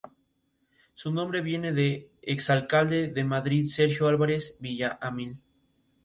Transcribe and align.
Su 0.95 1.13
nombre 1.13 1.41
viene 1.41 1.73
del 1.73 2.07
exalcalde 2.23 3.09
de 3.09 3.23
Madrid 3.23 3.65
Sergio 3.67 4.07
Álvarez 4.07 4.57
de 4.59 4.67
Villaamil. 4.67 5.39